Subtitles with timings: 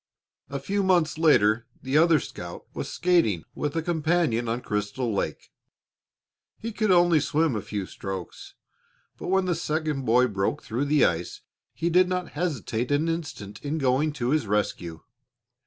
[0.49, 5.51] "A few months later the other scout was skating with a companion on Crystal Lake.
[6.57, 6.89] He could
[7.21, 8.55] swim only a few strokes,
[9.19, 11.41] but when the second boy broke through the ice
[11.71, 15.01] he did not hesitate an instant in going to his rescue.